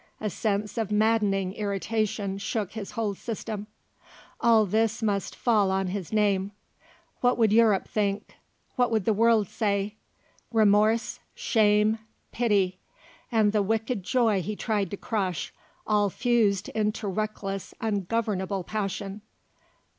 A 0.19 0.31
sense 0.31 0.79
of 0.79 0.91
maddening 0.91 1.53
irritation 1.53 2.39
shook 2.39 2.71
his 2.71 2.93
whole 2.97 3.13
system. 3.13 3.67
All 4.39 4.65
this 4.65 5.03
must 5.03 5.35
fall 5.35 5.69
on 5.69 5.89
his 5.89 6.11
name; 6.11 6.53
what 7.19 7.37
would 7.37 7.53
Europe 7.53 7.87
think, 7.87 8.33
what 8.77 8.89
would 8.89 9.05
the 9.05 9.13
world 9.13 9.47
say? 9.47 9.93
Remorse, 10.51 11.19
shame, 11.35 11.99
pity, 12.31 12.79
and 13.31 13.51
the 13.51 13.61
wicked 13.61 14.01
joy 14.01 14.41
he 14.41 14.55
tried 14.55 14.89
to 14.89 14.97
crush, 14.97 15.53
all 15.85 16.09
fused 16.09 16.69
into 16.69 17.07
reckless 17.07 17.75
ungovernable 17.79 18.63
passion. 18.63 19.21